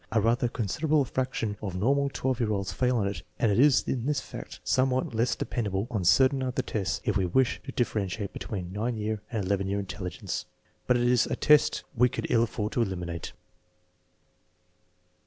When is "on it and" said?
2.97-3.51